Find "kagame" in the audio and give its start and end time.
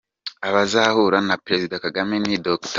1.83-2.15